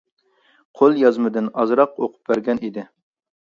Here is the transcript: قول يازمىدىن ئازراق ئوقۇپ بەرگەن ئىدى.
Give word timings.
قول 0.79 0.95
يازمىدىن 1.01 1.51
ئازراق 1.65 1.93
ئوقۇپ 2.01 2.33
بەرگەن 2.33 2.63
ئىدى. 2.69 2.89